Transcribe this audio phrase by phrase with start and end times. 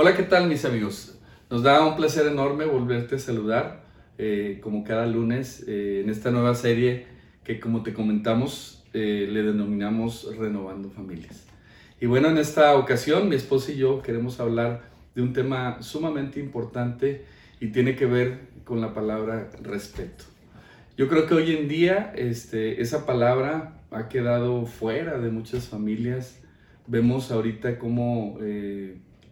[0.00, 1.18] Hola, ¿qué tal mis amigos?
[1.50, 3.82] Nos da un placer enorme volverte a saludar
[4.16, 7.06] eh, como cada lunes eh, en esta nueva serie
[7.42, 11.48] que como te comentamos eh, le denominamos Renovando Familias.
[12.00, 14.82] Y bueno, en esta ocasión mi esposa y yo queremos hablar
[15.16, 17.24] de un tema sumamente importante
[17.58, 20.22] y tiene que ver con la palabra respeto.
[20.96, 26.40] Yo creo que hoy en día este, esa palabra ha quedado fuera de muchas familias.
[26.86, 28.38] Vemos ahorita como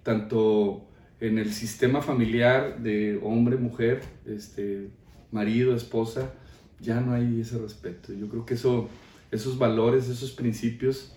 [0.07, 0.87] tanto
[1.19, 4.89] en el sistema familiar de hombre, mujer, este,
[5.33, 6.33] marido, esposa,
[6.79, 8.13] ya no hay ese respeto.
[8.13, 8.89] Yo creo que eso,
[9.33, 11.13] esos valores, esos principios,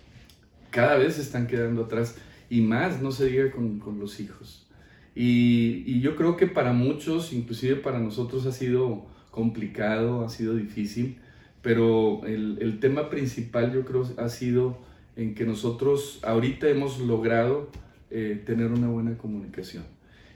[0.72, 2.16] cada vez se están quedando atrás
[2.50, 4.66] y más no se diga con, con los hijos.
[5.14, 10.56] Y, y, yo creo que para muchos, inclusive para nosotros, ha sido complicado, ha sido
[10.56, 11.20] difícil,
[11.62, 14.80] pero el, el tema principal yo creo ha sido
[15.16, 17.70] en que nosotros ahorita hemos logrado
[18.12, 19.84] eh, tener una buena comunicación.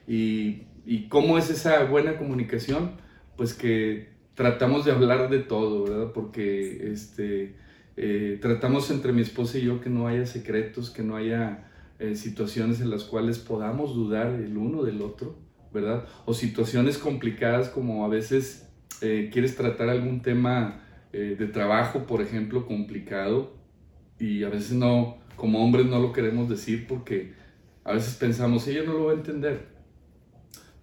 [0.07, 2.91] Y, y, cómo es esa buena comunicación?
[3.35, 6.11] Pues que tratamos de hablar de todo, ¿verdad?
[6.13, 7.55] Porque este,
[7.97, 12.15] eh, tratamos entre mi esposa y yo que no haya secretos, que no haya eh,
[12.15, 15.35] situaciones en las cuales podamos dudar el uno del otro,
[15.73, 16.05] ¿verdad?
[16.25, 20.79] O situaciones complicadas como a veces quieres tratar algún tema
[21.11, 23.51] de trabajo, por ejemplo, complicado,
[24.17, 27.33] y a veces no, como hombres no lo queremos decir porque
[27.83, 29.67] a veces pensamos, ella no lo va a entender.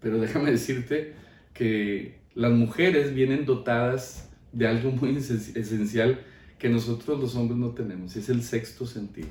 [0.01, 1.15] Pero déjame decirte
[1.55, 6.21] que las mujeres vienen dotadas de algo muy esencial
[6.59, 9.29] que nosotros los hombres no tenemos, es el sexto sentido.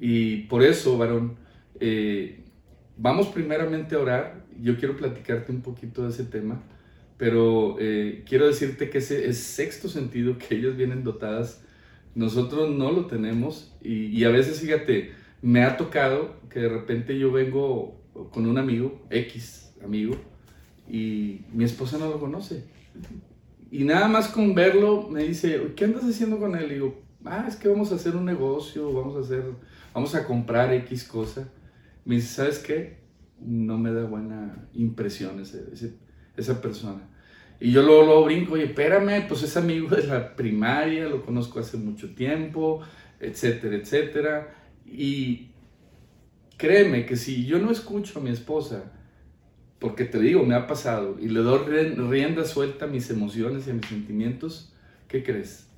[0.00, 1.36] Y por eso, varón,
[1.80, 2.40] eh,
[2.96, 4.44] vamos primeramente a orar.
[4.60, 6.60] Yo quiero platicarte un poquito de ese tema,
[7.16, 11.62] pero eh, quiero decirte que ese, sexto sentido que ellas vienen dotadas,
[12.14, 13.72] nosotros no lo tenemos.
[13.80, 18.00] Y, y a veces, fíjate, me ha tocado que de repente yo vengo
[18.32, 20.16] con un amigo, X amigo,
[20.88, 22.64] y mi esposa no lo conoce.
[23.70, 26.70] Y nada más con verlo me dice, ¿qué andas haciendo con él?
[26.70, 29.44] Y digo, ah, es que vamos a hacer un negocio, vamos a hacer,
[29.92, 31.48] vamos a comprar X cosa.
[32.04, 32.98] Me dice, ¿sabes qué?
[33.40, 35.42] No me da buena impresión
[36.36, 37.08] esa persona.
[37.58, 41.58] Y yo luego, luego brinco, oye, espérame, pues es amigo de la primaria, lo conozco
[41.58, 42.82] hace mucho tiempo,
[43.18, 44.54] etcétera, etcétera.
[44.86, 45.48] Y
[46.56, 48.92] créeme que si yo no escucho a mi esposa,
[49.78, 53.70] porque te digo, me ha pasado, y le doy rienda suelta a mis emociones y
[53.70, 54.72] a mis sentimientos,
[55.08, 55.68] ¿qué crees?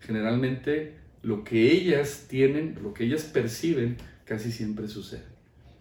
[0.00, 5.24] Generalmente lo que ellas tienen, lo que ellas perciben, casi siempre sucede.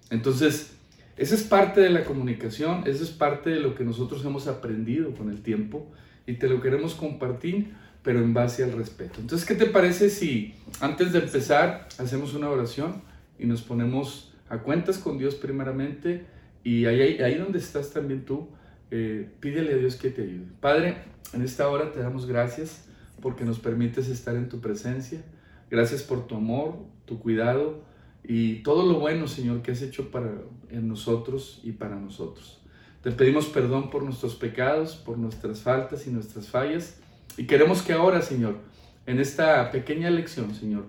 [0.09, 0.75] Entonces,
[1.17, 5.13] esa es parte de la comunicación, eso es parte de lo que nosotros hemos aprendido
[5.13, 5.91] con el tiempo
[6.27, 7.73] y te lo queremos compartir
[8.05, 9.19] pero en base al respeto.
[9.19, 13.01] Entonces, ¿qué te parece si antes de empezar hacemos una oración
[13.39, 16.23] y nos ponemos a cuentas con Dios primeramente
[16.63, 18.47] y ahí, ahí donde estás también tú,
[18.91, 20.45] eh, pídele a Dios que te ayude.
[20.61, 20.97] Padre,
[21.33, 22.85] en esta hora te damos gracias
[23.21, 25.23] porque nos permites estar en tu presencia.
[25.71, 27.81] Gracias por tu amor, tu cuidado
[28.23, 30.31] y todo lo bueno, Señor, que has hecho para
[30.69, 32.61] en nosotros y para nosotros.
[33.01, 36.99] Te pedimos perdón por nuestros pecados, por nuestras faltas y nuestras fallas
[37.37, 38.57] y queremos que ahora, Señor,
[39.05, 40.85] en esta pequeña lección, Señor,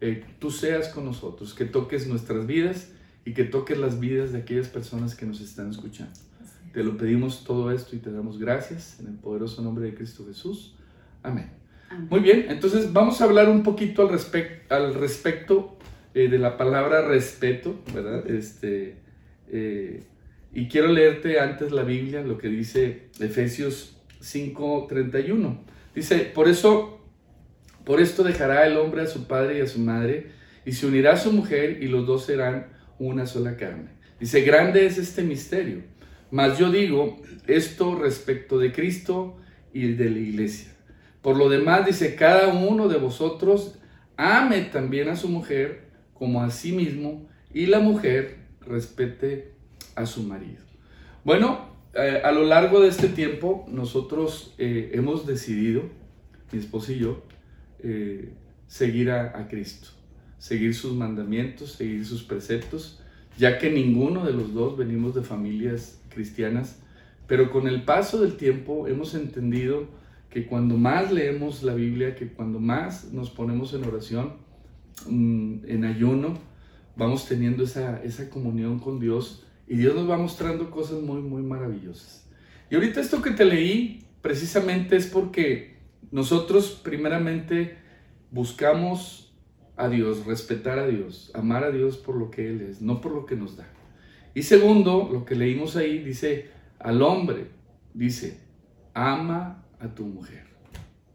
[0.00, 2.92] eh, tú seas con nosotros, que toques nuestras vidas
[3.24, 6.12] y que toques las vidas de aquellas personas que nos están escuchando.
[6.72, 10.24] Te lo pedimos todo esto y te damos gracias en el poderoso nombre de Cristo
[10.26, 10.74] Jesús.
[11.22, 11.50] Amén.
[12.08, 14.16] Muy bien, entonces vamos a hablar un poquito al,
[14.68, 15.76] al respecto
[16.14, 18.28] eh, de la palabra respeto, ¿verdad?
[18.30, 18.96] Este,
[19.48, 20.04] eh,
[20.52, 25.58] y quiero leerte antes la Biblia, lo que dice Efesios 5:31.
[26.00, 26.98] Dice, por eso,
[27.84, 30.30] por esto dejará el hombre a su padre y a su madre,
[30.64, 32.68] y se unirá a su mujer, y los dos serán
[32.98, 33.90] una sola carne.
[34.18, 35.82] Dice, grande es este misterio.
[36.30, 39.36] Mas yo digo esto respecto de Cristo
[39.74, 40.72] y de la iglesia.
[41.20, 43.78] Por lo demás, dice, cada uno de vosotros
[44.16, 49.52] ame también a su mujer como a sí mismo, y la mujer respete
[49.96, 50.64] a su marido.
[51.24, 55.82] Bueno, eh, a lo largo de este tiempo nosotros eh, hemos decidido,
[56.52, 57.22] mi esposo y yo,
[57.82, 58.32] eh,
[58.66, 59.88] seguir a, Cristo,
[60.38, 63.00] seguir sus mandamientos, seguir sus preceptos,
[63.36, 66.78] ya que ninguno de los dos venimos de familias cristianas,
[67.26, 69.88] pero con el paso del tiempo hemos entendido
[70.28, 74.34] que cuando más leemos la Biblia, que cuando más nos ponemos en oración,
[75.08, 76.38] mm, en ayuno,
[76.96, 81.42] vamos teniendo esa, esa comunión con Dios y Dios nos va mostrando cosas muy, muy
[81.42, 82.26] maravillosas.
[82.70, 85.79] Y ahorita esto que te leí precisamente es porque
[86.10, 87.78] nosotros primeramente
[88.30, 89.34] buscamos
[89.76, 93.12] a Dios, respetar a Dios, amar a Dios por lo que Él es, no por
[93.12, 93.66] lo que nos da.
[94.34, 97.48] Y segundo, lo que leímos ahí dice, al hombre,
[97.94, 98.40] dice,
[98.94, 100.44] ama a tu mujer.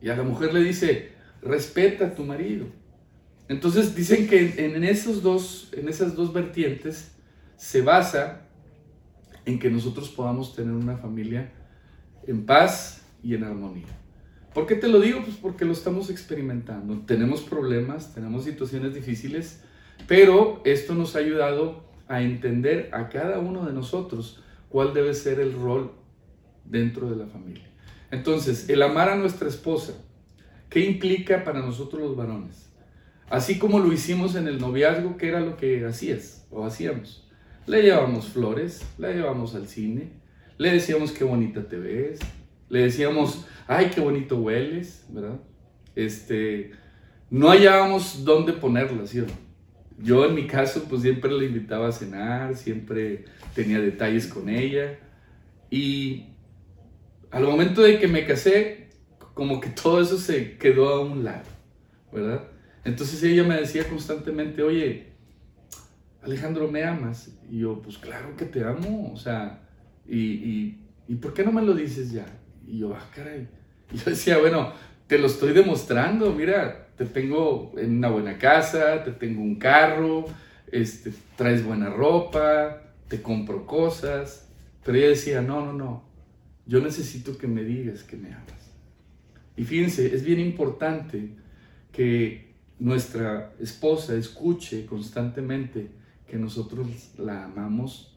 [0.02, 1.12] Y a la mujer le dice,
[1.42, 2.66] respeta a tu marido.
[3.48, 7.16] Entonces dicen que en, esos dos, en esas dos vertientes
[7.58, 8.48] se basa
[9.46, 11.52] en que nosotros podamos tener una familia
[12.26, 13.86] en paz y en armonía.
[14.56, 15.22] ¿Por qué te lo digo?
[15.22, 17.02] Pues porque lo estamos experimentando.
[17.06, 19.60] Tenemos problemas, tenemos situaciones difíciles,
[20.08, 25.42] pero esto nos ha ayudado a entender a cada uno de nosotros cuál debe ser
[25.42, 25.92] el rol
[26.64, 27.70] dentro de la familia.
[28.12, 29.92] Entonces, el amar a nuestra esposa,
[30.70, 32.70] ¿qué implica para nosotros los varones?
[33.30, 37.28] Así como lo hicimos en el noviazgo, ¿qué era lo que hacías o hacíamos?
[37.68, 40.14] Le llevamos flores, la llevamos al cine,
[40.58, 42.20] le decíamos qué bonita te ves,
[42.70, 45.40] le decíamos, ay, qué bonito hueles, ¿verdad?
[45.96, 46.72] Este,
[47.30, 49.24] no hallábamos dónde ponerla, ¿sí
[49.98, 55.00] Yo en mi caso, pues siempre la invitaba a cenar, siempre tenía detalles con ella.
[55.70, 56.28] Y
[57.32, 58.90] al momento de que me casé,
[59.34, 61.50] como que todo eso se quedó a un lado,
[62.12, 62.48] ¿verdad?
[62.84, 65.14] Entonces ella me decía constantemente, oye,
[66.22, 67.32] Alejandro, ¿me amas?
[67.50, 69.68] Y yo, pues claro que te amo, o sea,
[70.08, 72.26] y, y, ¿y por qué no me lo dices ya?
[72.68, 73.48] Y yo, ah, caray.
[73.92, 74.74] Y yo decía, bueno,
[75.08, 80.26] te lo estoy demostrando, mira, te tengo en una buena casa, te tengo un carro,
[80.72, 84.50] este, traes buena ropa, te compro cosas.
[84.84, 86.04] Pero ella decía, no, no, no,
[86.66, 88.72] yo necesito que me digas que me amas.
[89.58, 91.30] Y fíjense, es bien importante
[91.92, 95.90] que nuestra esposa escuche constantemente
[96.28, 96.88] que nosotros
[97.18, 98.16] la amamos,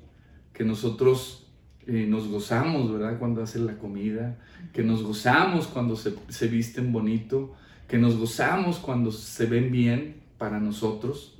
[0.52, 1.47] que nosotros
[1.90, 3.18] eh, nos gozamos, ¿verdad?
[3.18, 4.36] Cuando hacen la comida,
[4.74, 7.54] que nos gozamos cuando se, se visten bonito,
[7.88, 11.38] que nos gozamos cuando se ven bien para nosotros.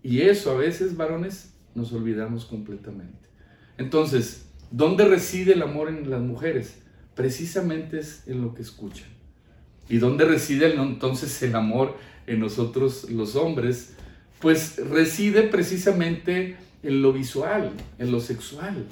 [0.00, 3.28] Y eso a veces, varones, nos olvidamos completamente.
[3.76, 6.78] Entonces, ¿dónde reside el amor en las mujeres?
[7.16, 9.08] Precisamente es en lo que escuchan.
[9.88, 11.96] ¿Y dónde reside entonces el amor
[12.28, 13.96] en nosotros los hombres?
[14.38, 18.86] Pues reside precisamente en lo visual, en lo sexual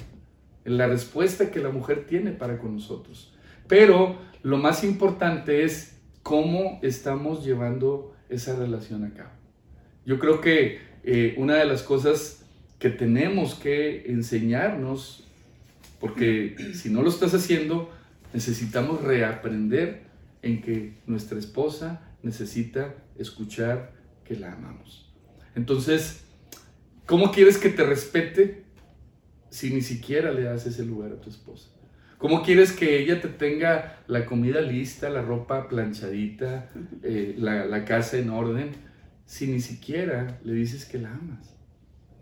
[0.64, 3.34] en la respuesta que la mujer tiene para con nosotros.
[3.68, 9.30] Pero lo más importante es cómo estamos llevando esa relación a cabo.
[10.04, 12.44] Yo creo que eh, una de las cosas
[12.78, 15.24] que tenemos que enseñarnos,
[16.00, 17.90] porque si no lo estás haciendo,
[18.32, 20.02] necesitamos reaprender
[20.42, 23.92] en que nuestra esposa necesita escuchar
[24.24, 25.12] que la amamos.
[25.54, 26.24] Entonces,
[27.06, 28.61] ¿cómo quieres que te respete?
[29.52, 31.68] Si ni siquiera le das ese lugar a tu esposa?
[32.16, 36.70] ¿Cómo quieres que ella te tenga la comida lista, la ropa planchadita,
[37.02, 38.70] eh, la, casa en orden,
[39.26, 41.54] si ni siquiera le dices que la amas?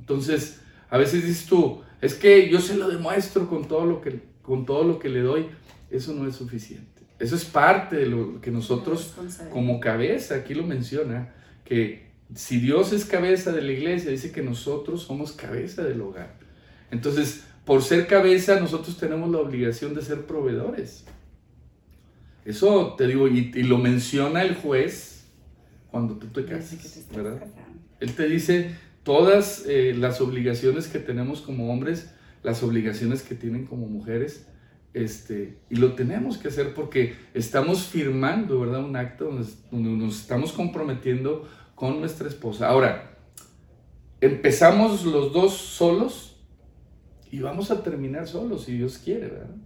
[0.00, 4.20] Entonces, a veces dices tú, es que yo se lo demuestro con todo lo que,
[4.42, 5.46] con todo lo que le doy.
[5.88, 7.02] Eso no es suficiente.
[7.20, 9.14] Eso es parte de lo que nosotros
[9.52, 11.32] como cabeza, aquí lo menciona,
[11.64, 16.49] que si Dios es cabeza de la iglesia, dice que nosotros somos cabeza del hogar.
[16.90, 21.04] Entonces, por ser cabeza, nosotros tenemos la obligación de ser proveedores.
[22.44, 25.24] Eso te digo, y, lo menciona el juez
[25.90, 27.42] cuando tú te casas, ¿verdad?
[28.00, 33.66] Él te dice todas eh, las obligaciones que tenemos como hombres, las obligaciones que tienen
[33.66, 34.46] como mujeres,
[34.92, 38.84] este, y lo tenemos que hacer porque estamos firmando, ¿verdad?
[38.84, 42.68] Un acto donde, donde nos estamos comprometiendo con nuestra esposa.
[42.68, 43.16] Ahora,
[44.20, 46.29] empezamos los dos solos,
[47.30, 49.56] y vamos a terminar solos si Dios quiere, ¿verdad?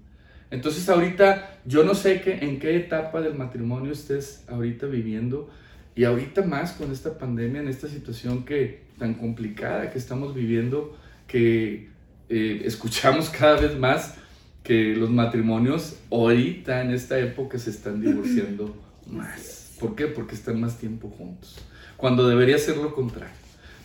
[0.50, 5.50] Entonces ahorita yo no sé qué, en qué etapa del matrimonio estés ahorita viviendo
[5.96, 10.96] y ahorita más con esta pandemia, en esta situación que tan complicada que estamos viviendo,
[11.26, 11.88] que
[12.28, 14.14] eh, escuchamos cada vez más
[14.62, 18.76] que los matrimonios ahorita en esta época se están divorciando
[19.10, 19.76] más.
[19.78, 20.06] ¿Por qué?
[20.06, 21.56] Porque están más tiempo juntos,
[21.96, 23.34] cuando debería ser lo contrario.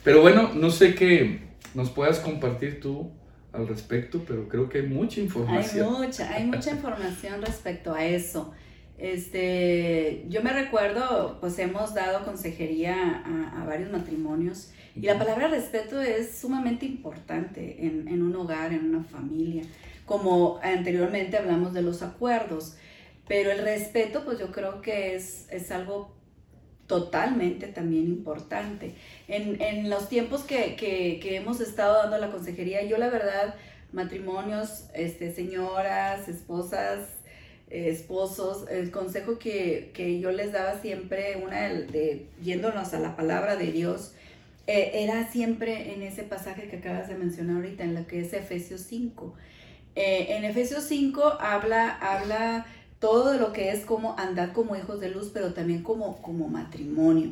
[0.03, 1.41] Pero bueno, no sé qué
[1.74, 3.12] nos puedas compartir tú
[3.51, 5.96] al respecto, pero creo que hay mucha información.
[5.96, 8.53] Hay mucha, hay mucha información respecto a eso.
[8.98, 13.24] Este, yo me recuerdo, pues hemos dado consejería
[13.56, 18.94] a, varios matrimonios y la palabra respeto es sumamente importante en, en, un hogar, en
[18.94, 19.63] una familia.
[20.06, 22.75] Como anteriormente hablamos de los acuerdos,
[23.27, 26.19] pero el respeto, pues yo creo que es, es algo
[26.89, 28.96] totalmente también importante.
[29.27, 33.55] En, en los tiempos que, que, hemos estado dando la consejería, yo la verdad,
[33.93, 37.08] matrimonios, este, señoras, esposas,
[37.69, 43.15] esposos, el consejo que, que, yo les daba siempre, una de, de, yéndonos a la
[43.15, 44.13] palabra de Dios,
[44.65, 48.34] eh, era siempre en ese pasaje que acabas de mencionar ahorita, en lo que es
[48.34, 49.36] Efesios 5.
[49.96, 52.65] Eh, en Efesios 5 habla, habla
[53.00, 57.32] todo lo que es como andar como hijos de luz, pero también como, como matrimonio.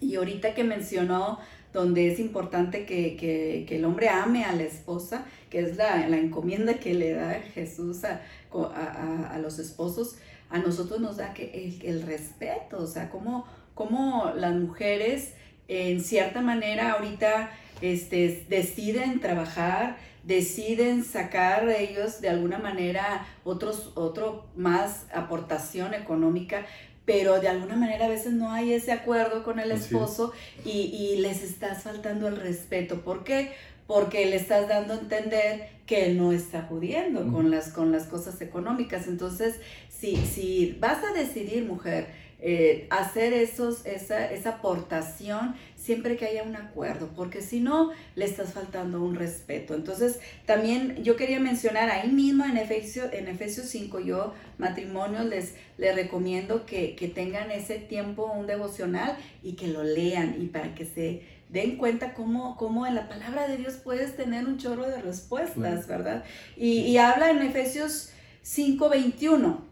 [0.00, 1.38] Y ahorita que mencionó
[1.72, 6.94] donde es importante que, el hombre ame a la esposa, que es la, encomienda que
[6.94, 8.20] le da Jesús a,
[8.52, 10.16] a, los esposos,
[10.50, 15.32] a nosotros nos da que el, respeto, o sea, como, como las mujeres
[15.68, 24.46] en cierta manera ahorita este, deciden trabajar, deciden sacar ellos de alguna manera otros, otro
[24.56, 26.64] más aportación económica,
[27.04, 30.32] pero de alguna manera a veces no hay ese acuerdo con el esposo
[30.64, 33.00] y, les estás faltando el respeto.
[33.02, 33.52] ¿Por qué?
[33.86, 38.04] Porque le estás dando a entender que él no está pudiendo con, las, con las
[38.04, 39.08] cosas económicas.
[39.08, 39.56] Entonces,
[39.88, 42.06] si, si vas a decidir, mujer,
[42.44, 48.24] eh, hacer esos, esa, esa aportación siempre que haya un acuerdo, porque si no, le
[48.24, 49.74] estás faltando un respeto.
[49.74, 55.54] Entonces, también yo quería mencionar ahí mismo en Efesios, en Efesios 5, yo matrimonio les,
[55.78, 60.84] les recomiendo que, tengan ese tiempo, un devocional, y que lo lean y para que
[60.84, 65.00] se den cuenta cómo, cómo en la palabra de Dios puedes tener un chorro de
[65.00, 66.24] respuestas, ¿verdad?
[66.56, 68.10] Y, y habla en Efesios
[68.42, 69.71] 5, 21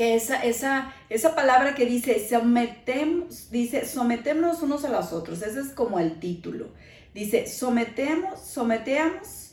[0.00, 5.60] que esa, esa, esa palabra que dice, sometemos, dice, sometemos unos a los otros, ese
[5.60, 6.68] es como el título.
[7.12, 9.50] Dice, sometemos, sometemos.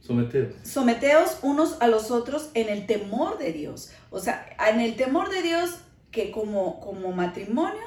[0.00, 0.54] Someteos.
[0.62, 3.90] Someteos unos a los otros en el temor de Dios.
[4.08, 7.84] O sea, en el temor de Dios que como, como matrimonio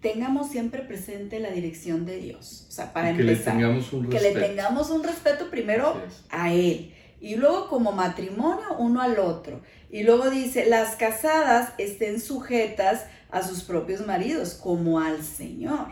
[0.00, 2.66] tengamos siempre presente la dirección de Dios.
[2.68, 3.54] O sea, para que empezar.
[3.54, 6.94] Le tengamos un que le tengamos un respeto primero a Él.
[7.20, 9.60] Y luego como matrimonio uno al otro.
[9.90, 15.88] Y luego dice, las casadas estén sujetas a sus propios maridos como al Señor.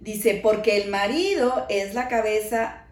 [0.00, 2.84] Dice, porque el marido es la cabeza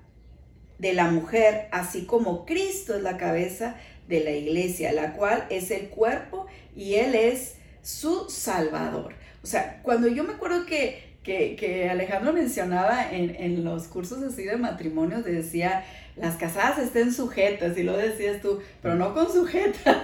[0.79, 3.77] de la mujer, así como Cristo es la cabeza
[4.09, 9.15] de la iglesia, la cual es el cuerpo y Él es su Salvador.
[9.43, 14.45] O sea, cuando yo me acuerdo que, que, Alejandro mencionaba en, en, los cursos así
[14.45, 20.03] de matrimonio, decía, las casadas estén sujetas, y lo decías tú, pero no con sujeta.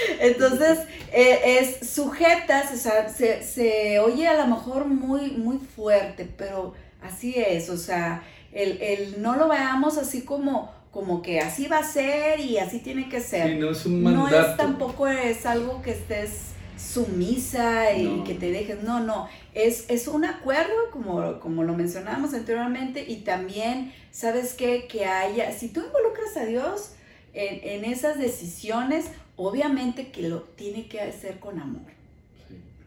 [0.20, 0.78] Entonces,
[1.12, 7.34] eh, es sujetas, o sea, se, oye a lo mejor muy, muy fuerte, pero así
[7.36, 12.40] es, o sea, el, no lo veamos así como, como que así va a ser
[12.40, 13.56] y así tiene que ser.
[13.56, 14.30] no es un mandato.
[14.30, 16.51] No es tampoco es algo que estés
[16.82, 22.34] sumisa y que te dejes, no, no, es, es un acuerdo, como, como lo mencionábamos
[22.34, 24.86] anteriormente, y también, ¿sabes qué?
[24.88, 26.92] Que haya, si tú involucras a Dios
[27.32, 31.90] en, esas decisiones, obviamente que lo tiene que hacer con amor.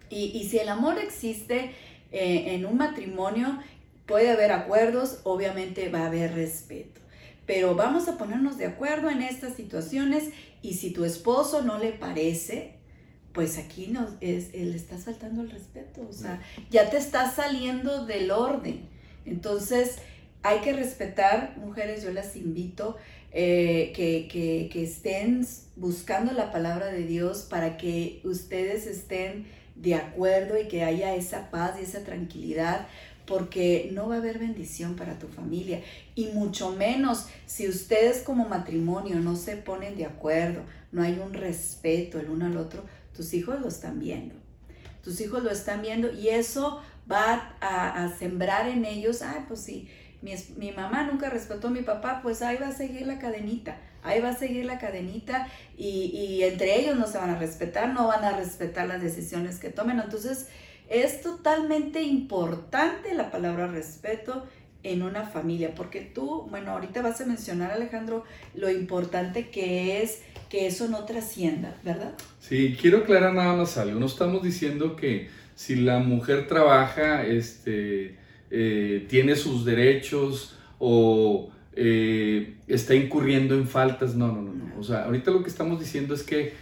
[0.10, 1.72] Y, si el amor existe
[2.12, 3.60] eh, en un matrimonio,
[4.06, 7.02] puede haber acuerdos, obviamente va a haber respeto.
[7.46, 10.30] Pero vamos a ponernos de acuerdo en estas situaciones
[10.62, 12.75] y si tu esposo no le parece,
[13.36, 18.06] pues aquí nos, es, le estás faltando el respeto, o sea, ya te estás saliendo
[18.06, 18.88] del orden.
[19.25, 19.98] Entonces,
[20.42, 22.96] hay que respetar, mujeres, yo las invito
[23.34, 29.96] eh, que, que, que estén buscando la palabra de Dios para que ustedes estén de
[29.96, 32.88] acuerdo y que haya esa paz y esa tranquilidad,
[33.25, 35.82] porque no va a haber bendición para tu familia
[36.13, 40.62] y mucho menos si ustedes como matrimonio no se ponen de acuerdo,
[40.94, 42.84] no hay un respeto el uno al otro,
[43.15, 44.36] tus hijos lo están viendo.
[45.03, 46.81] Tus hijos lo están viendo y eso
[47.12, 49.88] va a, sembrar en ellos, ay, pues sí,
[50.22, 54.19] mi, mamá nunca respetó a mi papá, pues ahí va a seguir la cadenita, ahí
[54.19, 58.07] va a seguir la cadenita y, y entre ellos no se van a respetar, no
[58.07, 60.00] van a respetar las decisiones que tomen.
[60.00, 60.48] Entonces,
[60.89, 64.45] es totalmente importante la palabra respeto
[64.86, 68.24] en una familia, porque tú, bueno, ahorita vas a mencionar, Alejandro,
[68.54, 72.13] lo importante que es que eso no trascienda, ¿verdad?
[72.39, 74.00] Sí, quiero aclarar nada más algo.
[74.00, 78.15] No estamos diciendo que si la mujer trabaja, este,
[78.51, 84.13] eh, tiene sus derechos o eh, está incurriendo en faltas.
[84.13, 84.80] No, no, no, no.
[84.80, 86.54] O sea, ahorita lo que estamos diciendo es que,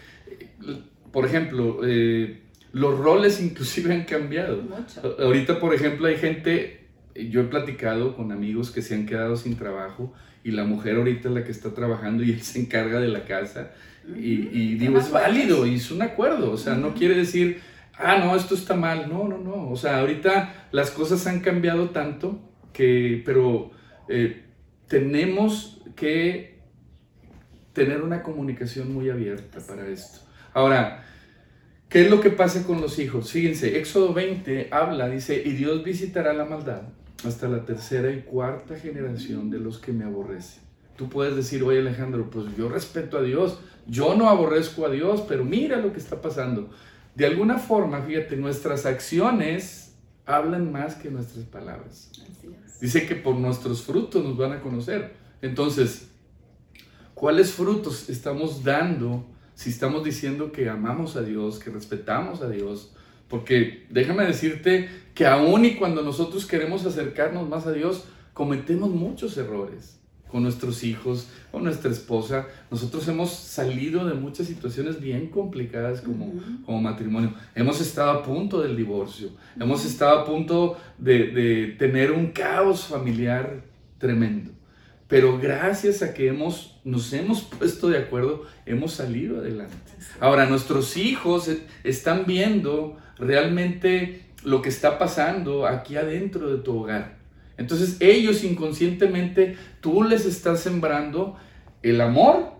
[1.11, 2.39] por ejemplo, eh,
[2.71, 4.61] los roles inclusive han cambiado.
[4.61, 5.17] Mucho.
[5.19, 6.82] Ahorita, por ejemplo, hay gente
[7.15, 11.29] yo he platicado con amigos que se han quedado sin trabajo y la mujer ahorita
[11.29, 13.71] es la que está trabajando y él se encarga de la casa.
[14.17, 16.51] Y, digo, es válido y es un acuerdo.
[16.51, 17.61] O sea, no quiere decir,
[17.97, 19.07] ah, no, esto está mal.
[19.09, 19.69] No, no, no.
[19.69, 22.41] O sea, ahorita las cosas han cambiado tanto
[22.73, 23.71] que, pero
[24.09, 24.43] eh,
[24.87, 26.59] tenemos que
[27.71, 30.19] tener una comunicación muy abierta para esto.
[30.53, 31.05] Ahora,
[31.87, 33.31] ¿qué es lo que pasa con los hijos?
[33.31, 36.81] Fíjense, Éxodo 20 habla, dice, y Dios visitará la maldad
[37.25, 40.63] hasta la tercera y cuarta generación de los que me aborrecen.
[40.95, 45.23] Tú puedes decir, oye Alejandro, pues yo respeto a Dios, yo no aborrezco a Dios,
[45.27, 46.69] pero mira lo que está pasando.
[47.15, 52.11] De alguna forma, fíjate, nuestras acciones hablan más que nuestras palabras.
[52.79, 55.13] Dice que por nuestros frutos nos van a conocer.
[55.41, 56.09] Entonces,
[57.13, 59.25] ¿cuáles frutos estamos dando
[59.55, 62.93] si estamos diciendo que amamos a Dios, que respetamos a Dios?
[63.33, 69.35] Porque déjame decirte que aún y cuando nosotros queremos acercarnos más a Dios, cometemos muchos
[69.37, 72.45] errores con nuestros hijos, con nuestra esposa.
[72.69, 76.31] Nosotros hemos salido de muchas situaciones bien complicadas como,
[76.63, 77.33] como matrimonio.
[77.55, 82.85] Hemos estado a punto del divorcio, hemos estado a punto de, de tener un caos
[82.85, 83.63] familiar
[83.97, 84.51] tremendo.
[85.13, 89.75] Pero gracias a que hemos, nos hemos puesto de acuerdo, hemos salido adelante.
[90.19, 91.51] Ahora, nuestros hijos
[91.83, 97.19] están viendo realmente lo que está pasando aquí adentro de tu hogar.
[97.57, 101.37] Entonces ellos inconscientemente, tú les estás sembrando
[101.83, 102.55] el amor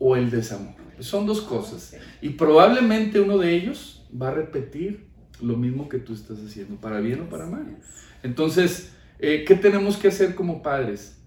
[0.00, 0.74] o el desamor.
[0.98, 1.96] Son dos cosas.
[2.20, 5.06] Y probablemente uno de ellos va a repetir
[5.40, 7.78] lo mismo que tú estás haciendo, para bien o para mal.
[8.24, 11.20] Entonces, eh, ¿qué tenemos que hacer como padres?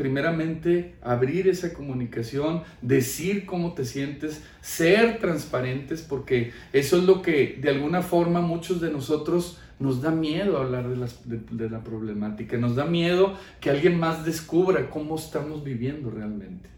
[0.00, 7.58] Primeramente, abrir esa comunicación, decir cómo te sientes, ser transparentes, porque eso es lo que
[7.60, 12.86] de alguna forma muchos de nosotros nos da miedo hablar de, la problemática, nos da
[12.86, 16.70] miedo que alguien más descubra cómo estamos viviendo realmente.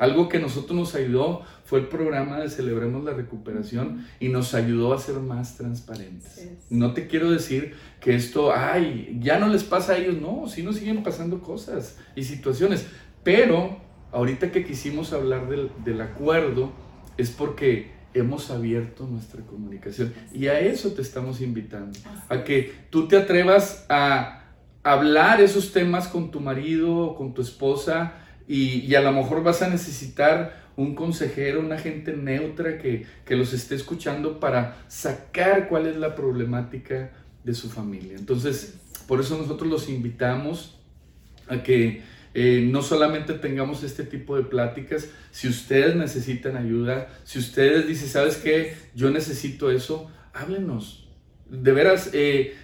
[0.00, 4.94] Algo que nosotros nos ayudó fue el programa de Celebremos la Recuperación y nos ayudó
[4.94, 6.48] a ser más transparentes.
[6.70, 10.62] No te quiero decir que esto, ay, ya no les pasa a ellos, no, sí
[10.62, 12.86] nos siguen pasando cosas y situaciones,
[13.22, 13.76] pero
[14.10, 16.72] ahorita que quisimos hablar del, del acuerdo
[17.18, 20.14] es porque hemos abierto nuestra comunicación.
[20.32, 21.98] Y a eso te estamos invitando,
[22.30, 24.44] a que tú te atrevas a
[24.82, 28.14] hablar esos temas con tu marido o con tu esposa
[28.52, 33.52] y, a lo mejor vas a necesitar un consejero, una gente neutra que, que los
[33.52, 37.12] esté escuchando para sacar cuál es la problemática
[37.44, 38.16] de su familia.
[38.18, 38.74] Entonces,
[39.06, 40.80] por eso nosotros los invitamos
[41.46, 42.02] a que
[42.34, 48.08] eh, no solamente tengamos este tipo de pláticas, si ustedes necesitan ayuda, si ustedes dicen,
[48.08, 48.74] ¿sabes qué?
[48.96, 51.08] Yo necesito eso, háblenos.
[51.48, 52.54] De veras, eh,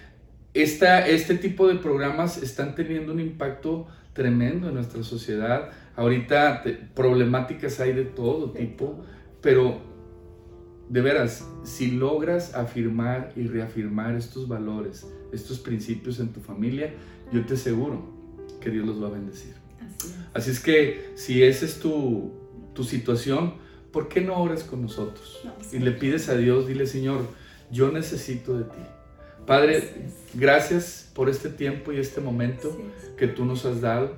[0.53, 3.87] este tipo de programas están teniendo un impacto
[4.17, 5.69] tremendo en nuestra sociedad.
[5.95, 6.63] Ahorita
[6.95, 9.05] problemáticas hay de todo tipo,
[9.41, 9.79] pero
[10.89, 16.93] de veras, si logras afirmar y reafirmar estos valores, estos principios en tu familia,
[17.31, 18.09] yo te aseguro
[18.59, 19.53] que Dios los va a bendecir.
[20.33, 22.33] Así es, que si esa es tu,
[22.83, 23.55] situación,
[23.91, 25.43] ¿por qué no oras con nosotros?
[25.71, 27.21] y le pides a Dios, dile Señor,
[27.71, 28.96] yo necesito de ti.
[29.47, 29.81] Padre,
[30.33, 32.77] gracias por este tiempo y este momento
[33.15, 34.11] que tú nos has dado.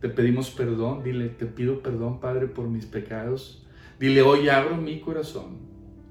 [0.00, 3.64] Te pedimos perdón, dile, te pido perdón, Padre, por mis pecados.
[4.00, 5.58] Dile, hoy abro mi corazón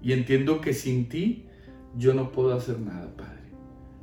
[0.01, 1.43] y entiendo que sin ti
[1.97, 3.41] yo no puedo hacer nada, Padre.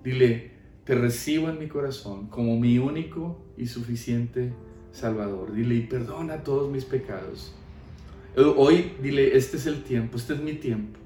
[0.05, 0.51] Dile,
[0.85, 4.53] te recibo en mi corazón como mi único y suficiente
[4.92, 5.55] Salvador.
[5.55, 7.55] Dile, y perdona todos mis pecados.
[8.37, 10.99] Hoy dile, este es el tiempo, este es mi tiempo.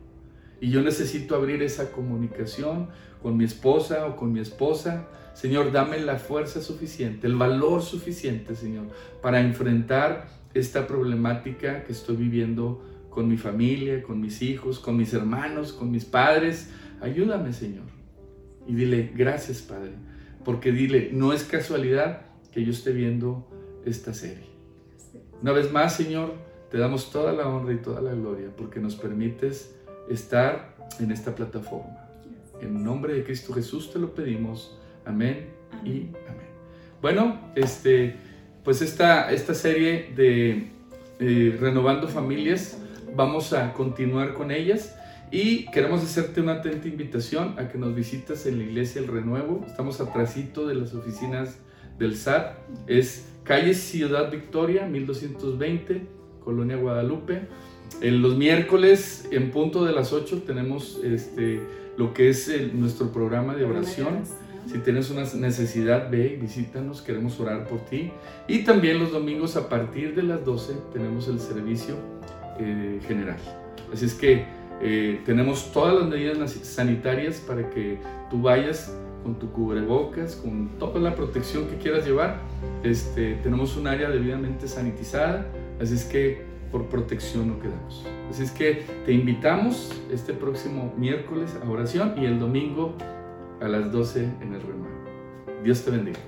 [0.61, 2.89] Y yo necesito abrir esa comunicación
[3.25, 5.09] con mi esposa o con mi esposa.
[5.33, 8.89] Señor, dame la fuerza suficiente, el valor suficiente, Señor,
[9.23, 15.15] para enfrentar esta problemática que estoy viviendo con mi familia, con mis hijos, con mis
[15.15, 16.69] hermanos, con mis padres.
[17.01, 17.87] Ayúdame, Señor.
[18.67, 19.93] Y dile, gracias, Padre.
[20.45, 23.49] Porque dile, no es casualidad que yo esté viendo
[23.87, 24.51] esta serie.
[25.41, 26.35] Una vez más, Señor,
[26.71, 29.75] te damos toda la honra y toda la gloria porque nos permites
[30.11, 32.04] estar en esta plataforma.
[32.61, 34.79] En nombre de Cristo Jesús te lo pedimos.
[35.05, 35.49] Amén,
[35.85, 36.55] y amén.
[37.03, 38.17] Bueno, este,
[38.63, 40.71] pues esta, esta serie de
[41.21, 42.79] eh, Renovando Familias,
[43.15, 44.97] vamos a continuar con ellas.
[45.31, 49.65] Y queremos hacerte una atenta invitación a que nos visites en la iglesia El Renuevo.
[49.67, 51.59] Estamos atrásito de las oficinas
[51.99, 52.57] del SAT.
[52.87, 56.07] Es calle Ciudad Victoria, 1220,
[56.45, 57.49] Colonia Guadalupe.
[58.01, 61.61] En los miércoles, en punto de las 8, tenemos este,
[61.97, 64.23] lo que es nuestro programa de oración.
[64.67, 68.13] Si tienes una necesidad, ve, visítanos, queremos orar por ti.
[68.49, 71.97] Y también los domingos a partir de las 12 tenemos el servicio
[72.59, 73.39] eh, general.
[73.93, 74.45] Así es que
[74.81, 77.99] eh, tenemos todas las medidas sanitarias para que
[78.31, 82.41] tú vayas con tu cubrebocas, con toda la protección que quieras llevar.
[82.83, 85.47] Este, tenemos un área debidamente sanitizada,
[85.81, 88.05] así es que por protección no quedamos.
[88.29, 92.97] Así es que te invitamos este próximo miércoles a oración y el domingo
[93.61, 95.63] a las 12 en el renuevo.
[95.63, 96.19] Dios te bendiga.